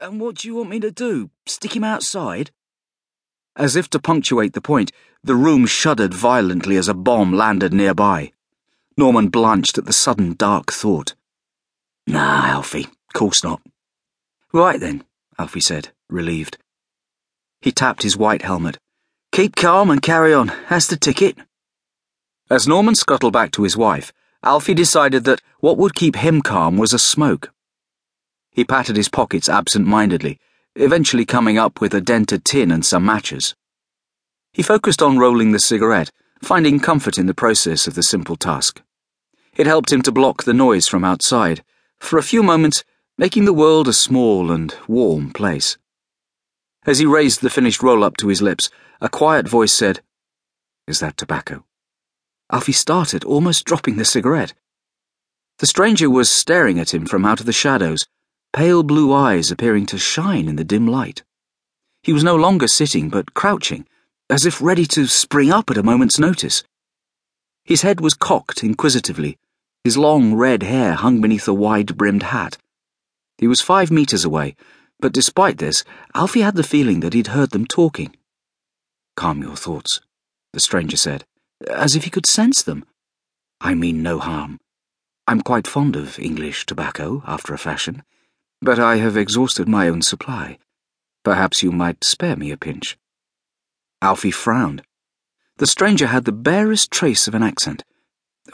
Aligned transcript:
And 0.00 0.20
what 0.20 0.36
do 0.36 0.48
you 0.48 0.54
want 0.54 0.68
me 0.68 0.80
to 0.80 0.90
do? 0.90 1.30
Stick 1.46 1.74
him 1.74 1.84
outside? 1.84 2.50
As 3.56 3.76
if 3.76 3.88
to 3.90 3.98
punctuate 3.98 4.52
the 4.52 4.60
point, 4.60 4.92
the 5.24 5.34
room 5.34 5.64
shuddered 5.64 6.12
violently 6.12 6.76
as 6.76 6.88
a 6.88 6.94
bomb 6.94 7.32
landed 7.32 7.72
nearby. 7.72 8.32
Norman 8.98 9.28
blanched 9.28 9.78
at 9.78 9.86
the 9.86 9.94
sudden 9.94 10.34
dark 10.34 10.70
thought. 10.70 11.14
Nah, 12.06 12.46
Alfie, 12.46 12.88
course 13.14 13.42
not. 13.42 13.62
Right 14.52 14.78
then, 14.78 15.04
Alfie 15.38 15.60
said, 15.60 15.88
relieved. 16.10 16.58
He 17.62 17.72
tapped 17.72 18.02
his 18.02 18.16
white 18.16 18.42
helmet. 18.42 18.78
Keep 19.32 19.56
calm 19.56 19.90
and 19.90 20.02
carry 20.02 20.34
on. 20.34 20.52
That's 20.68 20.86
the 20.86 20.96
ticket. 20.96 21.38
As 22.50 22.68
Norman 22.68 22.94
scuttled 22.94 23.32
back 23.32 23.50
to 23.52 23.62
his 23.62 23.76
wife, 23.76 24.12
Alfie 24.42 24.74
decided 24.74 25.24
that 25.24 25.40
what 25.60 25.78
would 25.78 25.94
keep 25.94 26.16
him 26.16 26.42
calm 26.42 26.76
was 26.76 26.92
a 26.92 26.98
smoke. 26.98 27.50
He 28.56 28.64
patted 28.64 28.96
his 28.96 29.10
pockets 29.10 29.50
absent 29.50 29.86
mindedly, 29.86 30.40
eventually 30.76 31.26
coming 31.26 31.58
up 31.58 31.78
with 31.82 31.92
a 31.92 32.00
dented 32.00 32.42
tin 32.42 32.70
and 32.70 32.86
some 32.86 33.04
matches. 33.04 33.54
He 34.54 34.62
focused 34.62 35.02
on 35.02 35.18
rolling 35.18 35.52
the 35.52 35.58
cigarette, 35.58 36.10
finding 36.42 36.80
comfort 36.80 37.18
in 37.18 37.26
the 37.26 37.34
process 37.34 37.86
of 37.86 37.94
the 37.94 38.02
simple 38.02 38.34
task. 38.34 38.80
It 39.58 39.66
helped 39.66 39.92
him 39.92 40.00
to 40.00 40.10
block 40.10 40.44
the 40.44 40.54
noise 40.54 40.88
from 40.88 41.04
outside, 41.04 41.62
for 42.00 42.18
a 42.18 42.22
few 42.22 42.42
moments, 42.42 42.82
making 43.18 43.44
the 43.44 43.52
world 43.52 43.88
a 43.88 43.92
small 43.92 44.50
and 44.50 44.74
warm 44.88 45.32
place. 45.32 45.76
As 46.86 46.98
he 46.98 47.04
raised 47.04 47.42
the 47.42 47.50
finished 47.50 47.82
roll 47.82 48.02
up 48.02 48.16
to 48.16 48.28
his 48.28 48.40
lips, 48.40 48.70
a 49.02 49.10
quiet 49.10 49.46
voice 49.46 49.74
said, 49.74 50.00
Is 50.86 50.98
that 51.00 51.18
tobacco? 51.18 51.66
Alfie 52.50 52.72
started, 52.72 53.22
almost 53.22 53.66
dropping 53.66 53.96
the 53.96 54.06
cigarette. 54.06 54.54
The 55.58 55.66
stranger 55.66 56.08
was 56.08 56.30
staring 56.30 56.78
at 56.78 56.94
him 56.94 57.04
from 57.04 57.26
out 57.26 57.40
of 57.40 57.44
the 57.44 57.52
shadows 57.52 58.06
pale 58.56 58.82
blue 58.82 59.12
eyes 59.12 59.50
appearing 59.50 59.84
to 59.84 59.98
shine 59.98 60.48
in 60.48 60.56
the 60.56 60.64
dim 60.64 60.86
light. 60.86 61.22
He 62.02 62.14
was 62.14 62.24
no 62.24 62.34
longer 62.34 62.66
sitting, 62.66 63.10
but 63.10 63.34
crouching, 63.34 63.86
as 64.30 64.46
if 64.46 64.62
ready 64.62 64.86
to 64.86 65.06
spring 65.06 65.52
up 65.52 65.70
at 65.70 65.76
a 65.76 65.82
moment's 65.82 66.18
notice. 66.18 66.64
His 67.66 67.82
head 67.82 68.00
was 68.00 68.14
cocked 68.14 68.64
inquisitively, 68.64 69.36
his 69.84 69.98
long 69.98 70.32
red 70.32 70.62
hair 70.62 70.94
hung 70.94 71.20
beneath 71.20 71.46
a 71.46 71.52
wide 71.52 71.98
brimmed 71.98 72.22
hat. 72.22 72.56
He 73.36 73.46
was 73.46 73.60
five 73.60 73.90
meters 73.90 74.24
away, 74.24 74.56
but 75.00 75.12
despite 75.12 75.58
this, 75.58 75.84
Alfie 76.14 76.40
had 76.40 76.56
the 76.56 76.62
feeling 76.62 77.00
that 77.00 77.12
he'd 77.12 77.34
heard 77.36 77.50
them 77.50 77.66
talking. 77.66 78.16
Calm 79.16 79.42
your 79.42 79.56
thoughts, 79.56 80.00
the 80.54 80.60
stranger 80.60 80.96
said, 80.96 81.26
as 81.70 81.94
if 81.94 82.04
he 82.04 82.10
could 82.10 82.24
sense 82.24 82.62
them. 82.62 82.86
I 83.60 83.74
mean 83.74 84.02
no 84.02 84.18
harm. 84.18 84.60
I'm 85.26 85.42
quite 85.42 85.66
fond 85.66 85.94
of 85.94 86.18
English 86.18 86.64
tobacco, 86.64 87.22
after 87.26 87.52
a 87.52 87.58
fashion 87.58 88.02
but 88.60 88.78
I 88.78 88.96
have 88.96 89.16
exhausted 89.16 89.68
my 89.68 89.88
own 89.88 90.02
supply. 90.02 90.58
Perhaps 91.24 91.62
you 91.62 91.72
might 91.72 92.04
spare 92.04 92.36
me 92.36 92.50
a 92.50 92.56
pinch. 92.56 92.98
Alfie 94.02 94.30
frowned. 94.30 94.82
The 95.58 95.66
stranger 95.66 96.06
had 96.06 96.24
the 96.24 96.32
barest 96.32 96.90
trace 96.90 97.26
of 97.26 97.34
an 97.34 97.42
accent. 97.42 97.84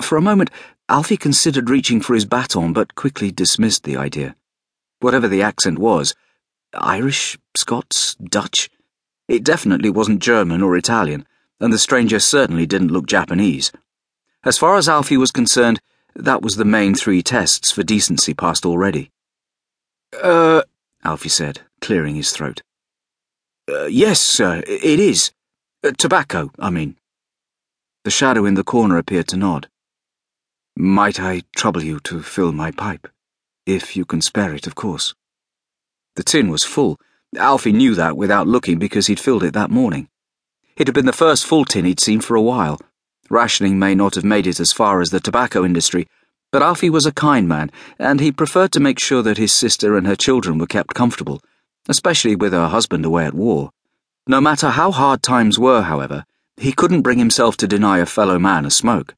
For 0.00 0.16
a 0.16 0.22
moment, 0.22 0.50
Alfie 0.88 1.16
considered 1.16 1.70
reaching 1.70 2.00
for 2.00 2.14
his 2.14 2.24
baton, 2.24 2.72
but 2.72 2.94
quickly 2.94 3.30
dismissed 3.30 3.84
the 3.84 3.96
idea. 3.96 4.36
Whatever 5.00 5.28
the 5.28 5.42
accent 5.42 5.78
was 5.78 6.14
Irish, 6.74 7.38
Scots, 7.54 8.14
Dutch 8.14 8.70
it 9.28 9.44
definitely 9.44 9.88
wasn't 9.88 10.20
German 10.20 10.62
or 10.62 10.76
Italian, 10.76 11.26
and 11.60 11.72
the 11.72 11.78
stranger 11.78 12.18
certainly 12.18 12.66
didn't 12.66 12.92
look 12.92 13.06
Japanese. 13.06 13.72
As 14.44 14.58
far 14.58 14.76
as 14.76 14.88
Alfie 14.88 15.16
was 15.16 15.30
concerned, 15.30 15.80
that 16.14 16.42
was 16.42 16.56
the 16.56 16.64
main 16.64 16.94
three 16.94 17.22
tests 17.22 17.70
for 17.70 17.82
decency 17.82 18.34
passed 18.34 18.66
already. 18.66 19.10
Uh, 20.12 20.62
Alfie 21.04 21.28
said, 21.28 21.60
clearing 21.80 22.14
his 22.14 22.32
throat. 22.32 22.62
Uh, 23.68 23.86
yes, 23.86 24.20
sir, 24.20 24.62
it 24.66 25.00
is. 25.00 25.32
Uh, 25.82 25.92
tobacco, 25.96 26.50
I 26.58 26.70
mean. 26.70 26.96
The 28.04 28.10
shadow 28.10 28.44
in 28.44 28.54
the 28.54 28.64
corner 28.64 28.98
appeared 28.98 29.28
to 29.28 29.36
nod. 29.36 29.68
Might 30.76 31.20
I 31.20 31.42
trouble 31.54 31.82
you 31.82 32.00
to 32.00 32.22
fill 32.22 32.52
my 32.52 32.70
pipe? 32.70 33.08
If 33.66 33.96
you 33.96 34.04
can 34.04 34.20
spare 34.20 34.54
it, 34.54 34.66
of 34.66 34.74
course. 34.74 35.14
The 36.16 36.24
tin 36.24 36.48
was 36.50 36.64
full. 36.64 36.98
Alfie 37.36 37.72
knew 37.72 37.94
that 37.94 38.16
without 38.16 38.46
looking 38.46 38.78
because 38.78 39.06
he'd 39.06 39.20
filled 39.20 39.44
it 39.44 39.54
that 39.54 39.70
morning. 39.70 40.08
It 40.76 40.88
had 40.88 40.94
been 40.94 41.06
the 41.06 41.12
first 41.12 41.46
full 41.46 41.64
tin 41.64 41.84
he'd 41.84 42.00
seen 42.00 42.20
for 42.20 42.34
a 42.34 42.42
while. 42.42 42.80
Rationing 43.30 43.78
may 43.78 43.94
not 43.94 44.14
have 44.16 44.24
made 44.24 44.46
it 44.46 44.60
as 44.60 44.72
far 44.72 45.00
as 45.00 45.10
the 45.10 45.20
tobacco 45.20 45.64
industry, 45.64 46.08
but 46.52 46.62
Alfie 46.62 46.90
was 46.90 47.06
a 47.06 47.12
kind 47.12 47.48
man, 47.48 47.72
and 47.98 48.20
he 48.20 48.30
preferred 48.30 48.70
to 48.72 48.80
make 48.80 48.98
sure 48.98 49.22
that 49.22 49.38
his 49.38 49.52
sister 49.52 49.96
and 49.96 50.06
her 50.06 50.14
children 50.14 50.58
were 50.58 50.66
kept 50.66 50.94
comfortable, 50.94 51.42
especially 51.88 52.36
with 52.36 52.52
her 52.52 52.68
husband 52.68 53.06
away 53.06 53.24
at 53.24 53.34
war. 53.34 53.70
No 54.26 54.40
matter 54.40 54.68
how 54.68 54.92
hard 54.92 55.22
times 55.22 55.58
were, 55.58 55.82
however, 55.82 56.26
he 56.58 56.72
couldn't 56.72 57.02
bring 57.02 57.18
himself 57.18 57.56
to 57.56 57.66
deny 57.66 57.98
a 57.98 58.06
fellow 58.06 58.38
man 58.38 58.66
a 58.66 58.70
smoke. 58.70 59.14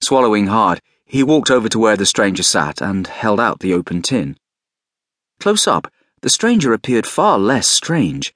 Swallowing 0.00 0.46
hard, 0.46 0.80
he 1.04 1.24
walked 1.24 1.50
over 1.50 1.68
to 1.68 1.78
where 1.78 1.96
the 1.96 2.06
stranger 2.06 2.44
sat 2.44 2.80
and 2.80 3.08
held 3.08 3.40
out 3.40 3.58
the 3.58 3.74
open 3.74 4.00
tin. 4.00 4.38
Close 5.40 5.66
up, 5.66 5.92
the 6.22 6.30
stranger 6.30 6.72
appeared 6.72 7.06
far 7.06 7.38
less 7.38 7.66
strange. 7.66 8.32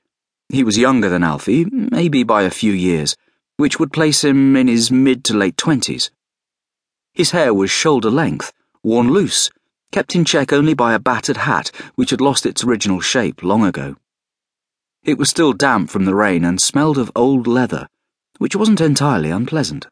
He 0.48 0.64
was 0.64 0.76
younger 0.76 1.08
than 1.08 1.22
Alfie, 1.22 1.66
maybe 1.70 2.24
by 2.24 2.42
a 2.42 2.50
few 2.50 2.72
years, 2.72 3.16
which 3.56 3.78
would 3.78 3.92
place 3.92 4.24
him 4.24 4.56
in 4.56 4.66
his 4.66 4.91
mid 4.91 5.22
to 5.24 5.36
late 5.36 5.56
twenties. 5.56 6.10
His 7.14 7.32
hair 7.32 7.52
was 7.52 7.70
shoulder 7.70 8.10
length, 8.10 8.52
worn 8.82 9.10
loose, 9.10 9.50
kept 9.90 10.14
in 10.14 10.24
check 10.24 10.50
only 10.50 10.72
by 10.72 10.94
a 10.94 10.98
battered 10.98 11.36
hat 11.36 11.70
which 11.94 12.08
had 12.08 12.22
lost 12.22 12.46
its 12.46 12.64
original 12.64 13.00
shape 13.00 13.42
long 13.42 13.64
ago. 13.64 13.96
It 15.04 15.18
was 15.18 15.28
still 15.28 15.52
damp 15.52 15.90
from 15.90 16.06
the 16.06 16.14
rain 16.14 16.42
and 16.42 16.60
smelled 16.60 16.96
of 16.96 17.12
old 17.14 17.46
leather, 17.46 17.88
which 18.38 18.56
wasn't 18.56 18.80
entirely 18.80 19.30
unpleasant. 19.30 19.88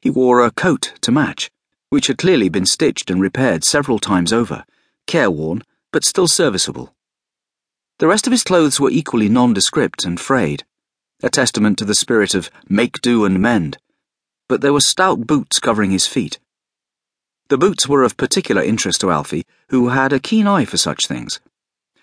He 0.00 0.10
wore 0.10 0.44
a 0.44 0.52
coat 0.52 0.92
to 1.00 1.10
match, 1.10 1.50
which 1.88 2.06
had 2.06 2.18
clearly 2.18 2.48
been 2.48 2.66
stitched 2.66 3.10
and 3.10 3.20
repaired 3.20 3.64
several 3.64 3.98
times 3.98 4.32
over, 4.32 4.64
careworn, 5.08 5.62
but 5.92 6.04
still 6.04 6.28
serviceable. 6.28 6.94
The 7.98 8.06
rest 8.06 8.28
of 8.28 8.32
his 8.32 8.44
clothes 8.44 8.78
were 8.78 8.90
equally 8.90 9.28
nondescript 9.28 10.04
and 10.04 10.20
frayed, 10.20 10.64
a 11.20 11.30
testament 11.30 11.78
to 11.78 11.84
the 11.84 11.94
spirit 11.96 12.34
of 12.34 12.48
make 12.68 13.00
do 13.00 13.24
and 13.24 13.40
mend 13.40 13.78
but 14.52 14.60
there 14.60 14.74
were 14.74 14.80
stout 14.80 15.26
boots 15.26 15.58
covering 15.58 15.92
his 15.92 16.06
feet. 16.06 16.38
The 17.48 17.56
boots 17.56 17.88
were 17.88 18.02
of 18.02 18.18
particular 18.18 18.62
interest 18.62 19.00
to 19.00 19.10
Alfie, 19.10 19.46
who 19.70 19.88
had 19.88 20.12
a 20.12 20.20
keen 20.20 20.46
eye 20.46 20.66
for 20.66 20.76
such 20.76 21.06
things. 21.06 21.40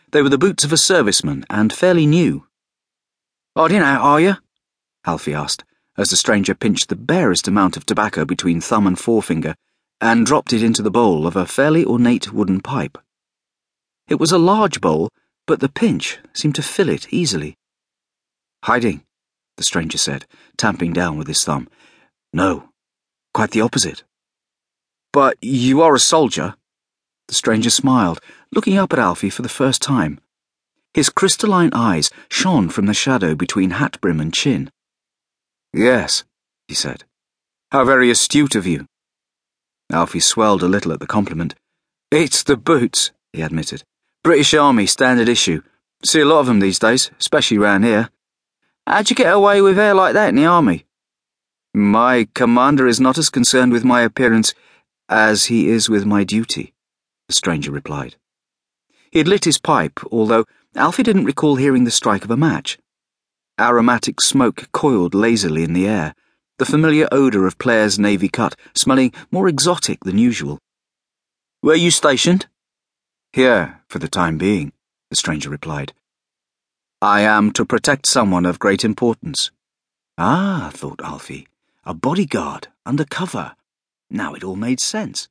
They 0.10 0.24
were 0.24 0.30
the 0.30 0.40
boots 0.40 0.64
of 0.64 0.74
a 0.74 0.76
serviceman, 0.76 1.46
and 1.48 1.72
fairly 1.72 2.08
new. 2.08 2.48
Hiding 3.56 3.84
out, 3.84 4.02
are 4.02 4.20
you? 4.20 4.38
Alfie 5.06 5.36
asked, 5.36 5.64
as 5.96 6.10
the 6.10 6.18
stranger 6.18 6.56
pinched 6.56 6.90
the 6.90 6.96
barest 6.96 7.48
amount 7.48 7.78
of 7.78 7.86
tobacco 7.86 8.26
between 8.26 8.62
thumb 8.62 8.88
and 8.88 8.98
forefinger 8.98 9.54
and 10.02 10.26
dropped 10.26 10.52
it 10.52 10.64
into 10.64 10.82
the 10.82 10.90
bowl 10.90 11.28
of 11.28 11.36
a 11.36 11.46
fairly 11.46 11.86
ornate 11.86 12.34
wooden 12.34 12.62
pipe. 12.62 12.98
It 14.08 14.20
was 14.20 14.32
a 14.32 14.40
large 14.40 14.82
bowl, 14.82 15.10
but 15.46 15.60
the 15.60 15.70
pinch 15.70 16.18
seemed 16.34 16.56
to 16.56 16.64
fill 16.64 16.90
it 16.90 17.14
easily. 17.14 17.60
Hiding, 18.64 19.04
the 19.58 19.64
stranger 19.64 20.00
said, 20.00 20.26
tamping 20.58 20.94
down 20.94 21.16
with 21.16 21.28
his 21.28 21.44
thumb. 21.44 21.70
No, 22.34 22.70
quite 23.34 23.52
the 23.52 23.62
opposite. 23.62 24.04
But 25.12 25.38
you 25.42 25.82
are 25.82 25.96
a 25.96 26.00
soldier? 26.00 26.56
The 27.28 27.34
stranger 27.34 27.70
smiled, 27.70 28.20
looking 28.52 28.78
up 28.78 28.94
at 28.94 29.00
Alfie 29.00 29.30
for 29.30 29.42
the 29.42 29.50
first 29.50 29.82
time. 29.82 30.20
His 30.94 31.10
crystalline 31.10 31.72
eyes 31.74 32.10
shone 32.30 32.70
from 32.70 32.86
the 32.86 32.94
shadow 32.94 33.36
between 33.36 33.72
hat 33.72 34.00
brim 34.02 34.20
and 34.20 34.34
chin. 34.34 34.72
Yes, 35.74 36.24
he 36.68 36.74
said. 36.74 37.04
How 37.72 37.86
very 37.86 38.10
astute 38.10 38.56
of 38.56 38.66
you. 38.66 38.88
Alfie 39.92 40.20
swelled 40.20 40.64
a 40.64 40.68
little 40.68 40.92
at 40.92 41.00
the 41.00 41.08
compliment. 41.08 41.56
It's 42.12 42.44
the 42.44 42.58
boots, 42.58 43.12
he 43.34 43.42
admitted. 43.42 43.84
British 44.24 44.54
Army 44.54 44.86
standard 44.86 45.30
issue. 45.30 45.62
See 46.04 46.22
a 46.22 46.26
lot 46.26 46.40
of 46.40 46.48
them 46.48 46.60
these 46.60 46.80
days, 46.80 47.12
especially 47.20 47.58
round 47.58 47.86
here. 47.86 48.10
How'd 48.88 49.10
you 49.10 49.16
get 49.16 49.34
away 49.34 49.62
with 49.62 49.78
hair 49.78 49.94
like 49.94 50.14
that 50.14 50.30
in 50.30 50.36
the 50.36 50.46
army? 50.46 50.86
My 51.80 52.28
commander 52.34 52.88
is 52.88 53.00
not 53.00 53.18
as 53.18 53.30
concerned 53.30 53.72
with 53.72 53.86
my 53.86 54.02
appearance 54.02 54.54
as 55.08 55.46
he 55.46 55.70
is 55.70 55.90
with 55.90 56.06
my 56.06 56.26
duty, 56.26 56.74
the 57.30 57.34
stranger 57.34 57.72
replied. 57.72 58.18
He 59.14 59.20
had 59.20 59.30
lit 59.30 59.46
his 59.46 59.58
pipe, 59.58 59.98
although 60.12 60.44
Alfie 60.76 61.04
didn't 61.04 61.24
recall 61.24 61.56
hearing 61.56 61.86
the 61.86 61.90
strike 61.90 62.26
of 62.26 62.32
a 62.32 62.36
match. 62.36 62.80
Aromatic 63.58 64.20
smoke 64.20 64.68
coiled 64.74 65.16
lazily 65.16 65.64
in 65.64 65.72
the 65.72 65.88
air, 65.88 66.16
the 66.58 66.66
familiar 66.66 67.08
odour 67.14 67.48
of 67.48 67.58
Player's 67.58 67.98
navy 67.98 68.28
cut 68.28 68.58
smelling 68.76 69.14
more 69.32 69.48
exotic 69.48 70.04
than 70.04 70.18
usual. 70.18 70.60
Where 71.62 71.78
you 71.78 71.92
stationed? 71.92 72.48
Here, 73.32 73.80
for 73.88 74.00
the 74.00 74.10
time 74.10 74.38
being, 74.38 74.74
the 75.10 75.16
stranger 75.16 75.50
replied. 75.50 75.94
I 77.02 77.22
am 77.22 77.54
to 77.54 77.64
protect 77.64 78.06
someone 78.06 78.46
of 78.46 78.60
great 78.60 78.84
importance. 78.84 79.52
Ah, 80.18 80.72
thought 80.74 81.00
Alfie. 81.02 81.48
A 81.90 81.94
bodyguard, 81.96 82.68
undercover. 82.86 83.56
Now 84.12 84.36
it 84.36 84.44
all 84.44 84.56
made 84.56 84.80
sense. 84.80 85.28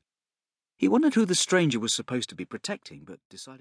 He 0.77 0.89
wondered 0.89 1.13
who 1.13 1.23
the 1.23 1.33
stranger 1.33 1.79
was 1.79 1.93
supposed 1.93 2.27
to 2.27 2.35
be 2.35 2.43
protecting, 2.43 3.03
but 3.05 3.21
decided. 3.29 3.57